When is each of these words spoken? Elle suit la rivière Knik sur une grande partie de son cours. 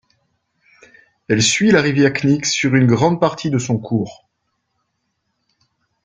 Elle 1.27 1.43
suit 1.43 1.69
la 1.69 1.79
rivière 1.79 2.11
Knik 2.11 2.47
sur 2.47 2.73
une 2.73 2.87
grande 2.87 3.19
partie 3.19 3.51
de 3.51 3.59
son 3.59 3.77
cours. 3.77 4.27